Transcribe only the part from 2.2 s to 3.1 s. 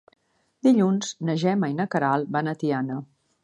van a Tiana.